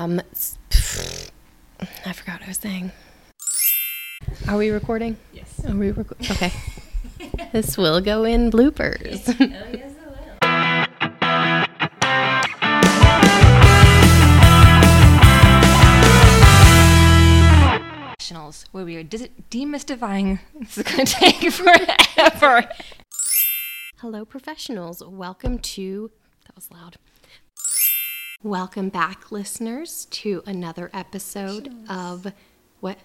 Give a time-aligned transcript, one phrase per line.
[0.00, 0.18] Um,
[2.06, 2.90] I forgot what I was saying.
[4.48, 5.18] Are we recording?
[5.30, 5.62] Yes.
[5.66, 6.26] Are we recording?
[6.30, 6.50] Okay.
[7.52, 9.28] this will go in bloopers.
[9.38, 11.60] Oh, yes, I will.
[18.16, 20.38] Professionals, where we are dis- demystifying.
[20.60, 22.70] This is going to take forever.
[23.98, 25.02] Hello, professionals.
[25.04, 26.10] Welcome to.
[26.46, 26.96] That was loud.
[28.42, 32.32] Welcome back, listeners, to another episode of
[32.80, 32.96] what?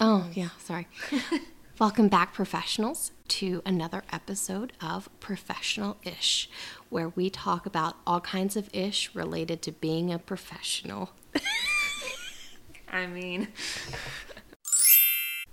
[0.00, 0.86] Oh, yeah, sorry.
[1.80, 6.48] Welcome back, professionals, to another episode of Professional Ish,
[6.88, 11.10] where we talk about all kinds of ish related to being a professional.
[12.88, 13.48] I mean,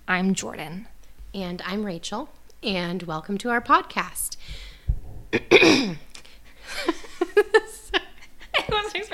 [0.06, 0.86] I'm Jordan.
[1.34, 2.28] And I'm Rachel,
[2.62, 4.36] and welcome to our podcast.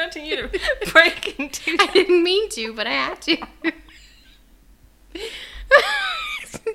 [0.01, 0.49] You to
[0.93, 3.37] break into I didn't mean to, but I had to.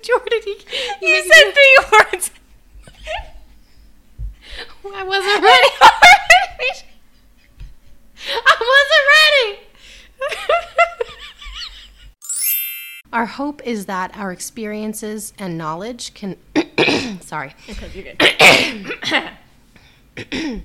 [0.03, 0.55] Jordan, you,
[1.01, 2.29] you You said three words.
[4.85, 5.69] I wasn't ready.
[8.47, 9.59] I wasn't ready.
[13.11, 16.37] our hope is that our experiences and knowledge can.
[17.21, 17.55] sorry.
[17.65, 18.13] Because you're
[20.15, 20.61] good.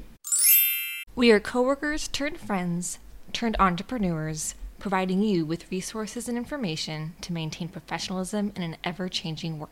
[1.20, 2.98] We are coworkers turned friends
[3.34, 9.70] turned entrepreneurs, providing you with resources and information to maintain professionalism in an ever-changing world.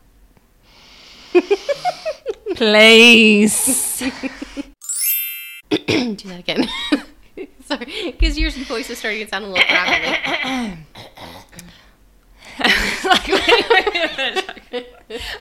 [2.55, 3.99] Place.
[5.69, 6.67] Do that again.
[7.65, 10.17] sorry, because your voice is starting to sound a little gravelly.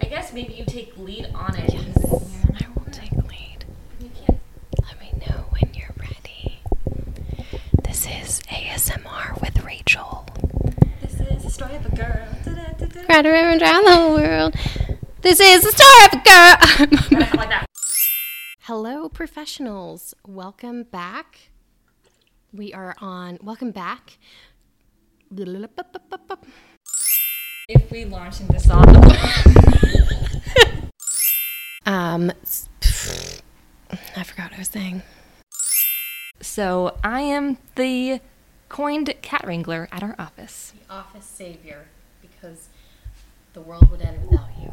[0.00, 1.74] I guess maybe you take lead on it.
[1.74, 3.64] I will take lead.
[4.00, 4.40] You can't.
[4.82, 6.60] Let me know when you're ready.
[7.84, 10.26] This is ASMR with Rachel.
[11.00, 12.28] This is the story of a girl.
[13.08, 14.54] River around the whole world.
[15.22, 16.22] This is the story of a
[17.48, 17.62] girl.
[18.60, 20.14] Hello, professionals.
[20.26, 21.52] Welcome back.
[22.52, 23.38] We are on.
[23.42, 24.18] Welcome back.
[27.70, 28.84] If we launch into song,
[31.86, 32.30] Um,
[34.14, 35.02] I forgot what I was saying.
[36.40, 38.20] So I am the
[38.68, 40.72] coined cat wrangler at our office.
[40.88, 41.86] The office savior,
[42.20, 42.68] because
[43.54, 44.72] the world would end without you.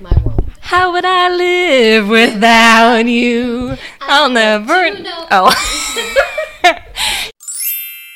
[0.00, 0.44] My world.
[0.46, 3.76] Would How would I live without you?
[4.00, 4.86] I'll never.
[4.88, 5.54] you know- Oh.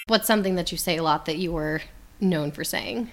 [0.08, 1.80] What's something that you say a lot that you were
[2.20, 3.10] known for saying?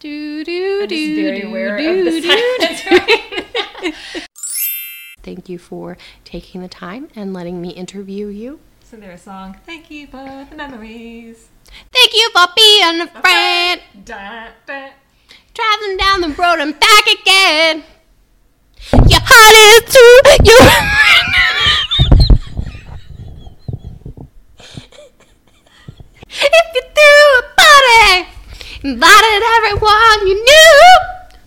[0.00, 3.28] Do do do do do do.
[5.22, 8.60] Thank you for taking the time and letting me interview you.
[8.84, 9.56] So there's a song.
[9.64, 11.48] Thank you for the memories.
[11.92, 13.80] Thank you for being a friend.
[14.04, 14.90] Da, da.
[15.54, 17.84] Traveling down the road and back again.
[19.08, 20.20] Your heart is true.
[20.44, 20.58] You.
[26.28, 28.28] if you threw a party,
[28.82, 30.76] invited everyone you knew,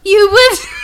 [0.04, 0.75] you would.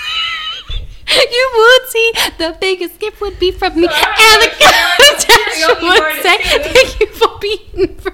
[2.14, 3.92] You would see the biggest gift would be from me, and
[4.42, 8.10] the contest would say, "Thank you for being." fr-"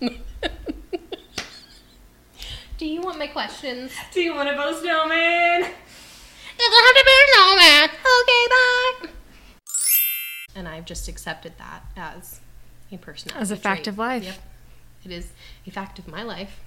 [2.78, 3.92] Do you want my questions?
[4.12, 4.80] Do you want to build a
[10.84, 12.40] I've just accepted that as
[12.92, 13.86] a personality As a fact trait.
[13.94, 14.22] of life.
[14.24, 14.34] Yep.
[15.06, 15.32] It is
[15.66, 16.60] a fact of my life.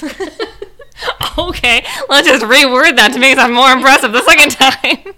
[1.38, 5.14] okay, let's just reword that to make it sound more impressive the second time.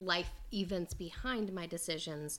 [0.00, 2.38] Life events behind my decisions,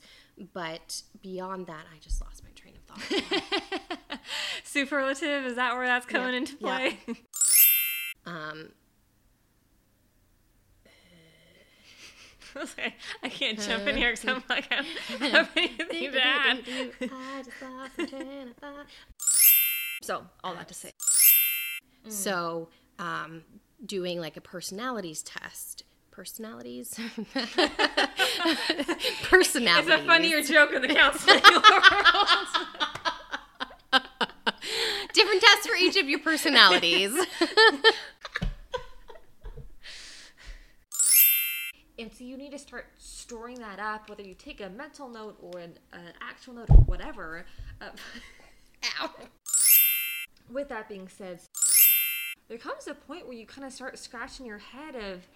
[0.52, 2.82] but beyond that, I just lost my train of
[3.22, 4.20] thought.
[4.64, 6.98] Superlative, is that where that's coming Yeah, into play?
[8.26, 8.70] um,
[12.56, 14.86] Okay, I can't jump in here because I'm like, I
[15.20, 16.64] don't have anything to add.
[17.02, 18.86] I just lost my train of thought.
[20.04, 20.92] So, all that to say.
[22.08, 22.70] So,
[23.00, 23.44] um,
[23.86, 25.84] doing like a personalities test.
[26.12, 26.98] Personalities?
[29.24, 29.90] personalities.
[29.94, 31.62] It's a funnier joke in the counseling world.
[35.14, 37.14] Different tests for each of your personalities.
[41.98, 45.38] And so you need to start storing that up, whether you take a mental note
[45.42, 47.46] or an, an actual note or whatever.
[47.82, 47.90] Uh,
[49.02, 49.10] Ow.
[50.52, 51.40] with that being said,
[52.48, 55.28] there comes a point where you kind of start scratching your head of,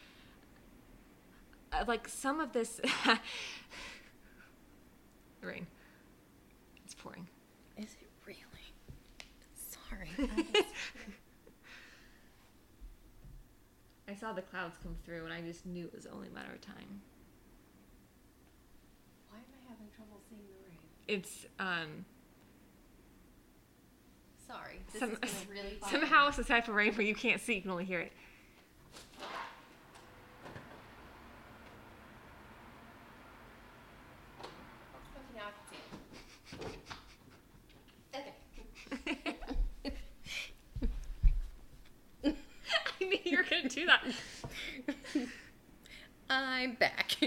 [1.73, 2.79] of like some of this.
[5.41, 5.67] rain.
[6.85, 7.27] It's pouring.
[7.77, 8.39] Is it really?
[9.55, 10.09] Sorry.
[14.09, 16.51] I saw the clouds come through and I just knew it was only a matter
[16.51, 17.01] of time.
[19.29, 20.79] Why am I having trouble seeing the rain?
[21.07, 22.05] It's um
[24.47, 24.79] Sorry.
[24.91, 25.99] This some, is really bother me.
[26.07, 28.11] somehow it's a type of rain where you can't see, you can only hear it.
[35.15, 35.77] Okay, now I can see
[38.15, 38.33] it.
[39.85, 39.93] Okay.
[43.01, 44.03] I knew you were gonna do that.
[46.29, 47.17] I'm back.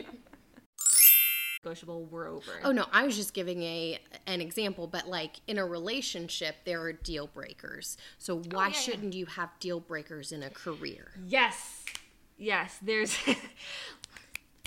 [1.86, 2.52] We're over.
[2.64, 6.80] Oh no, I was just giving a an example, but like in a relationship, there
[6.82, 7.96] are deal breakers.
[8.18, 8.80] So oh, why yeah, yeah.
[8.80, 11.12] shouldn't you have deal breakers in a career?
[11.26, 11.84] Yes.
[12.38, 13.16] Yes, there's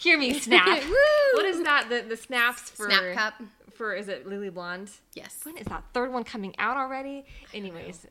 [0.02, 0.84] Hear me snap.
[1.34, 1.90] What is that?
[1.90, 3.34] The the snaps for Snap cup.
[3.74, 4.90] for is it Legally Blonde?
[5.16, 5.40] Yes.
[5.44, 7.26] When is that third one coming out already?
[7.54, 8.08] Anyways,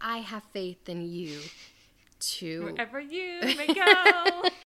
[0.00, 1.38] I have faith in you
[2.20, 4.42] to wherever you may go.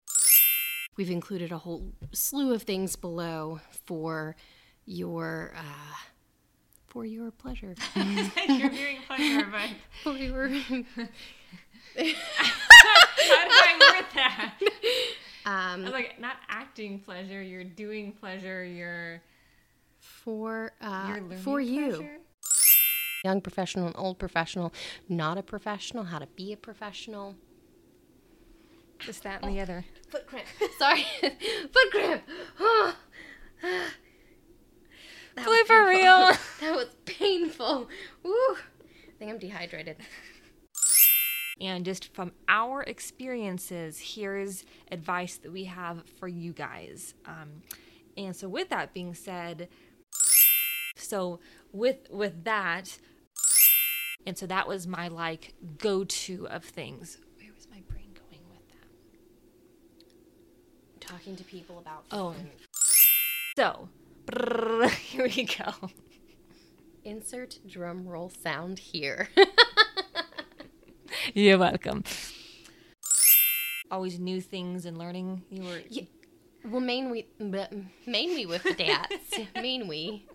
[1.01, 4.37] We've included a whole slew of things below for
[4.85, 5.97] your uh,
[6.89, 7.75] for your pleasure.
[7.97, 9.71] You're viewing pleasure, but
[10.03, 10.75] for your how
[11.97, 12.17] did
[13.25, 14.55] I word that?
[15.47, 19.23] I um was like, not acting pleasure, you're doing pleasure, you're,
[20.01, 21.97] for uh, you're for you.
[21.97, 22.19] pleasure.
[23.25, 24.71] Young professional and old professional,
[25.09, 27.37] not a professional, how to be a professional.
[29.07, 29.85] This, that, and the other.
[30.09, 30.47] Foot cramp.
[30.79, 31.05] Sorry.
[31.23, 32.23] Foot cramp.
[32.59, 32.97] Oh.
[35.37, 35.87] That Play for painful.
[35.87, 36.33] real.
[36.61, 37.89] That was painful.
[38.25, 38.33] Woo.
[38.33, 39.97] I think I'm dehydrated.
[41.61, 47.15] And just from our experiences, here's advice that we have for you guys.
[47.27, 47.63] Um,
[48.17, 49.69] and so, with that being said,
[50.97, 51.39] so
[51.73, 52.99] with with that,
[54.27, 57.19] and so that was my like go to of things.
[57.37, 58.67] Where was my brain going with
[61.00, 61.00] that?
[61.11, 62.33] Talking to people about Oh.
[62.35, 62.51] fun.
[63.57, 63.89] So,
[65.01, 65.91] here we go.
[67.05, 69.29] Insert drum roll sound here.
[71.35, 72.05] You're welcome.
[73.91, 75.43] Always new things and learning.
[75.51, 76.05] You were Yeah.
[76.65, 77.73] well, mainly, but
[78.07, 79.35] mainly with the dads.
[79.57, 80.29] mainly.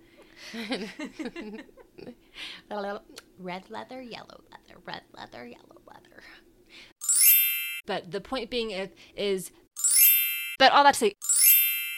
[3.40, 6.24] red leather, yellow leather, red leather, yellow leather.
[7.86, 9.52] But the point being is, is
[10.58, 11.16] but all that to say,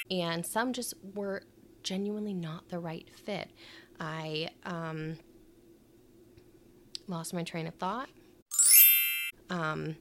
[0.09, 1.43] and some just were
[1.83, 3.51] genuinely not the right fit.
[3.99, 5.17] I um,
[7.07, 8.09] lost my train of thought.
[9.49, 9.95] Um,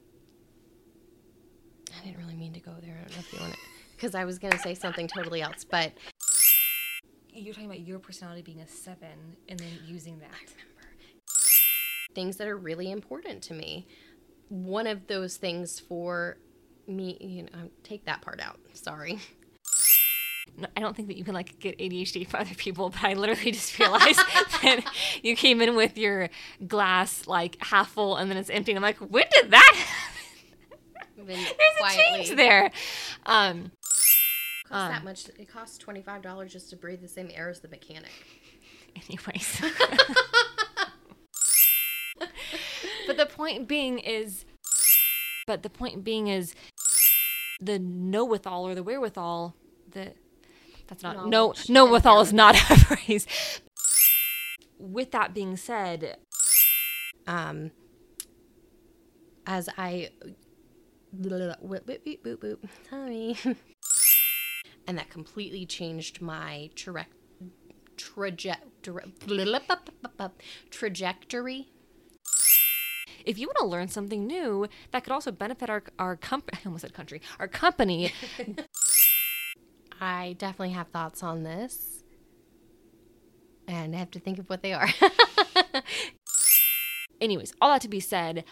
[1.97, 2.95] I didn't really mean to go there.
[2.95, 3.59] I don't know if you want to,
[3.95, 5.93] because I was going to say something totally else, but
[7.33, 10.29] you're talking about your personality being a seven and then using that.
[12.17, 13.85] things that are really important to me.
[14.49, 16.37] One of those things for
[16.87, 18.59] me, you know, take that part out.
[18.73, 19.19] Sorry.
[20.57, 23.13] No, I don't think that you can like get ADHD for other people, but I
[23.13, 24.17] literally just realized
[24.63, 24.81] that
[25.21, 26.29] you came in with your
[26.67, 28.71] glass like half full and then it's empty.
[28.71, 31.25] And I'm like, when did that happen?
[31.27, 32.03] There's quietly.
[32.03, 32.71] a change there.
[33.25, 33.71] Um,
[34.67, 35.27] Costs Um, that much.
[35.39, 38.11] It costs twenty five dollars just to breathe the same air as the mechanic.
[38.95, 39.61] anyways.
[43.07, 44.45] but the point being is,
[45.45, 46.53] but the point being is,
[47.59, 49.55] the know withal or the wherewithal,
[49.91, 50.13] the
[50.87, 53.27] that's not no Knowledge know and withal is not a phrase.
[54.79, 56.17] With that being said,
[57.25, 57.71] Um,
[59.45, 60.09] as I,
[61.15, 62.57] boop, boop, boop, boop,
[62.89, 63.37] Tommy,
[64.87, 67.05] and that completely changed my traje-
[70.69, 71.71] trajectory.
[73.27, 76.67] If you want to learn something new that could also benefit our our company, I
[76.67, 78.11] almost said country, our company,
[80.01, 82.03] I definitely have thoughts on this,
[83.67, 84.87] and I have to think of what they are.
[87.21, 88.45] anyways, all that to be said,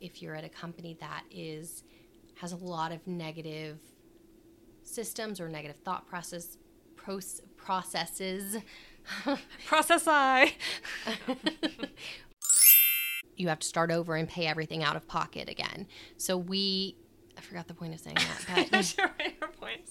[0.00, 1.84] if you're at a company that is
[2.40, 3.78] has a lot of negative
[4.82, 6.58] systems or negative thought process
[6.96, 8.56] proce- processes
[9.66, 10.54] process I.
[13.36, 15.86] you have to start over and pay everything out of pocket again
[16.16, 16.96] so we
[17.36, 18.44] I forgot the point of saying that.
[18.54, 19.10] But Not sure
[19.40, 19.90] your point is.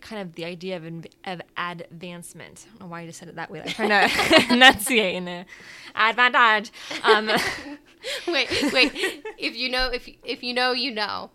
[0.00, 0.84] Kind of the idea of,
[1.24, 2.66] of advancement.
[2.66, 3.60] I don't know why I just said it that way.
[3.60, 5.46] I'm trying to enunciate in a
[5.94, 6.72] advantage.
[7.02, 7.26] Um,
[8.26, 9.24] wait, wait.
[9.38, 11.30] If you know, if if you know, you know.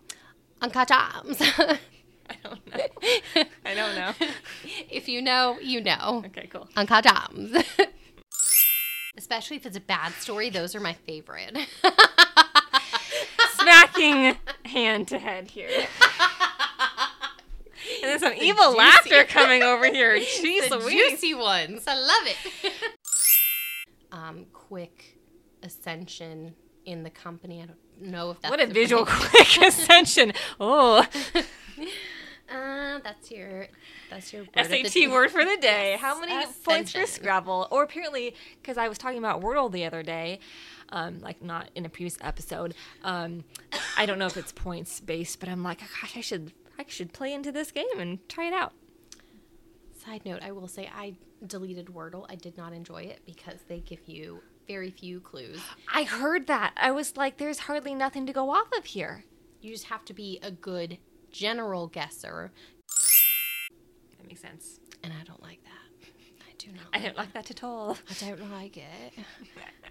[0.62, 0.90] Uncut.
[0.90, 1.22] I
[2.42, 3.44] don't know.
[3.64, 4.12] I don't know.
[4.90, 6.24] if you know, you know.
[6.26, 6.68] Okay, cool.
[6.76, 7.52] Uncut arms.
[9.26, 11.58] Especially if it's a bad story, those are my favorite.
[13.58, 15.68] Smacking hand to head here.
[15.68, 15.88] And
[18.04, 20.16] there's some The evil juicy- laughter coming over here.
[20.16, 21.10] Jeez the Louise.
[21.10, 21.82] juicy ones.
[21.88, 22.36] I love it.
[24.12, 25.18] um, quick
[25.64, 26.54] ascension
[26.84, 27.62] in the company.
[27.62, 30.34] I don't know if that's What a visual right- quick ascension.
[30.60, 31.04] Oh,
[32.48, 33.66] Uh, that's your
[34.08, 35.90] that's your word SAT word for the day.
[35.92, 37.04] Yes, How many points for.
[37.06, 37.66] Scrabble?
[37.70, 40.38] Or apparently, because I was talking about Wordle the other day,
[40.90, 42.74] um, like not in a previous episode.
[43.02, 43.44] Um,
[43.96, 47.12] I don't know if it's points based, but I'm like, gosh, I should I should
[47.12, 48.72] play into this game and try it out.
[50.04, 52.26] Side note: I will say I deleted Wordle.
[52.28, 55.60] I did not enjoy it because they give you very few clues.
[55.92, 56.72] I heard that.
[56.76, 59.24] I was like, there's hardly nothing to go off of here.
[59.60, 60.98] You just have to be a good
[61.36, 62.50] general guesser,
[64.18, 64.80] That makes sense.
[65.02, 66.08] and I don't like that.
[66.40, 66.86] I do not.
[66.94, 67.98] I don't like that at all.
[68.10, 69.12] I don't like it.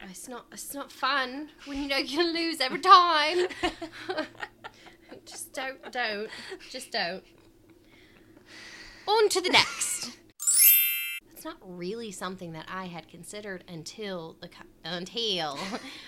[0.08, 0.46] It's not.
[0.52, 3.48] It's not fun when you know you're gonna lose every time.
[5.26, 5.80] Just don't.
[5.92, 6.30] Don't.
[6.70, 7.24] Just don't.
[9.08, 10.12] On to the next.
[11.32, 14.50] It's not really something that I had considered until the
[14.84, 15.58] until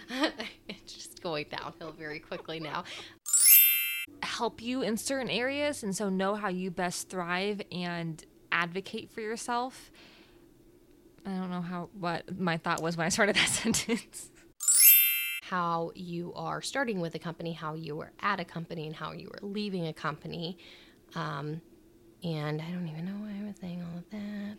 [0.70, 2.84] it's just going downhill very quickly now.
[4.24, 9.22] Help you in certain areas and so know how you best thrive and advocate for
[9.22, 9.92] yourself.
[11.26, 14.30] I don't know how what my thought was when I started that sentence.
[15.42, 19.12] how you are starting with a company, how you are at a company, and how
[19.14, 20.58] you are leaving a company.
[21.16, 21.62] Um,
[22.24, 24.58] and I don't even know why I was saying all of that.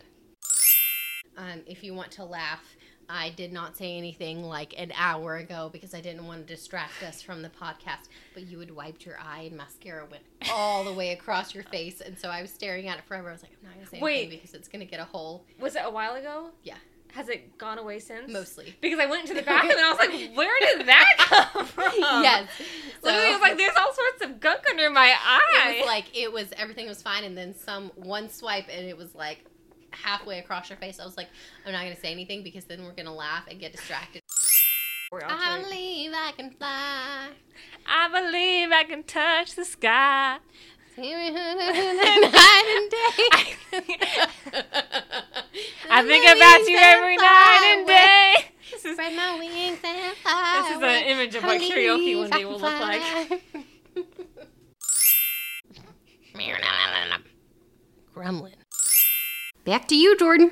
[1.36, 2.76] Um, if you want to laugh,
[3.08, 7.02] I did not say anything like an hour ago because I didn't want to distract
[7.02, 8.08] us from the podcast.
[8.34, 12.00] But you had wiped your eye and mascara went all the way across your face,
[12.00, 13.30] and so I was staring at it forever.
[13.30, 14.18] I was like, I'm not gonna say Wait.
[14.22, 15.44] anything because it's gonna get a hole.
[15.58, 16.50] Was it a while ago?
[16.62, 16.74] Yeah,
[17.14, 18.30] Has it gone away since?
[18.30, 18.76] mostly.
[18.82, 21.92] Because I went into the bathroom and I was like, where did that come from?
[21.98, 22.48] yes.
[23.02, 25.72] Literally, I was like, there's all sorts of gunk under my eye.
[25.76, 28.96] it was like it was everything was fine and then some one swipe and it
[28.98, 29.44] was like
[30.02, 31.28] halfway across your face i was like
[31.64, 34.22] i'm not gonna say anything because then we're gonna laugh and get distracted.
[35.12, 37.28] I believe i can fly.
[37.86, 40.38] I believe I can touch the sky.
[40.98, 42.98] night and day
[45.90, 48.34] I think about you every night and day.
[48.70, 52.30] This is, spread my wings and fly This is an image of what karaoke one
[52.30, 53.42] day will look like.
[58.18, 58.57] gremlin
[59.68, 60.50] back to you jordan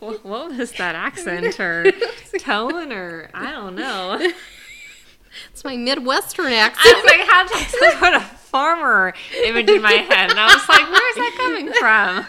[0.00, 1.92] what was that accent or
[2.38, 4.18] tone or I don't know.
[5.52, 9.12] it's my midwestern accent I was like, how did I put a farmer
[9.44, 10.30] image in my head?
[10.30, 12.26] And I was like, where's that coming from?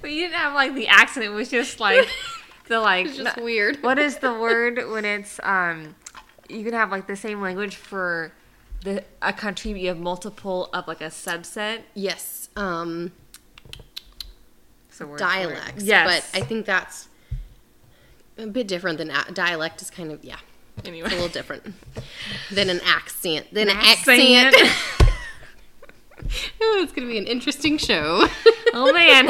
[0.00, 1.24] but you didn't have like the accent.
[1.24, 2.08] It was just like
[2.68, 3.06] the like.
[3.06, 5.94] it's just weird what is the word when it's um?
[6.50, 8.32] You can have like the same language for
[8.84, 11.80] the a country, you have multiple of like a subset.
[11.94, 13.12] yes um
[14.90, 15.82] So dialects.
[15.84, 16.06] Yes.
[16.32, 17.08] But I think that's
[18.36, 20.38] a bit different than a- dialect is kind of yeah,
[20.84, 21.08] anyway.
[21.08, 21.74] a little different
[22.52, 23.52] than an accent.
[23.52, 24.54] Than an Accent.
[24.54, 24.72] accent.
[26.60, 28.26] oh, it's gonna be an interesting show.
[28.74, 29.26] Oh man.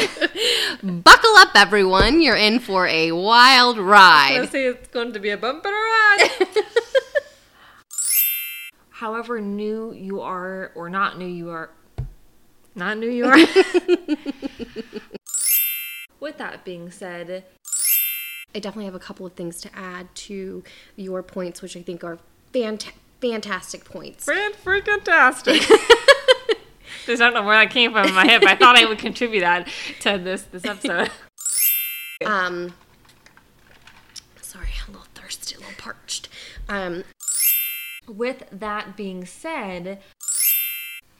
[1.02, 2.23] Buckle up, everyone!
[2.23, 4.38] You're in for a wild ride.
[4.43, 6.31] I say it's going to be a bumper ride.
[8.99, 11.71] However new you are, or not new you are,
[12.75, 13.37] not new you are.
[16.19, 17.45] With that being said,
[18.52, 20.64] I definitely have a couple of things to add to
[20.97, 22.19] your points, which I think are
[22.52, 22.90] fant-
[23.21, 24.25] fantastic points.
[24.25, 25.62] fan freaking tastic.
[27.07, 28.99] Just don't know where that came from in my head, but I thought I would
[28.99, 29.69] contribute that
[30.00, 31.11] to this this episode.
[32.26, 32.75] Um,
[34.43, 36.28] sorry, a little thirsty, a little parched.
[36.69, 37.05] Um,
[38.09, 39.99] With that being said,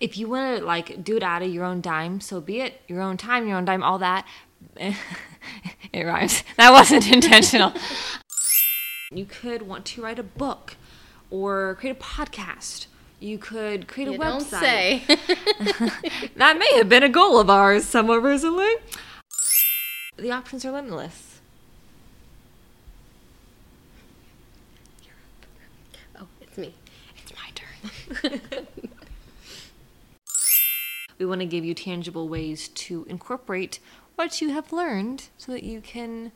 [0.01, 2.81] if you want to like do it out of your own dime, so be it.
[2.89, 4.27] Your own time, your own dime, all that.
[4.77, 6.43] it rhymes.
[6.57, 7.73] That wasn't intentional.
[9.13, 10.77] you could want to write a book
[11.31, 12.87] or create a podcast.
[13.21, 15.07] You could create a you website.
[15.07, 16.21] don't say.
[16.37, 18.73] That may have been a goal of ours somewhere recently.
[20.17, 21.28] The options are limitless.
[31.19, 33.81] We want to give you tangible ways to incorporate
[34.15, 36.33] what you have learned so that you can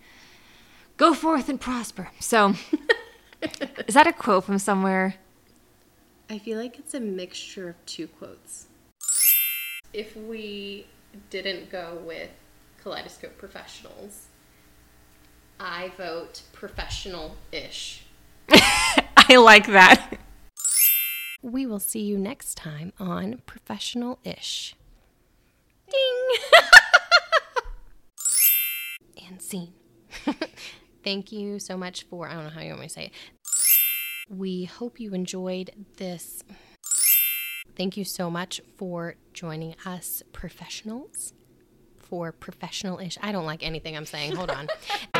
[0.96, 2.10] go forth and prosper.
[2.20, 2.54] So,
[3.86, 5.16] is that a quote from somewhere?
[6.30, 8.66] I feel like it's a mixture of two quotes.
[9.92, 10.86] If we
[11.30, 12.30] didn't go with
[12.82, 14.26] Kaleidoscope Professionals,
[15.60, 18.04] I vote professional ish.
[18.50, 20.18] I like that.
[21.42, 24.76] We will see you next time on Professional Ish.
[25.90, 26.28] Ding!
[29.28, 29.72] and scene.
[31.04, 33.12] Thank you so much for, I don't know how you want me to say it.
[34.28, 36.44] We hope you enjoyed this.
[37.76, 41.32] Thank you so much for joining us, professionals,
[41.98, 43.18] for professional ish.
[43.20, 44.36] I don't like anything I'm saying.
[44.36, 44.68] Hold on.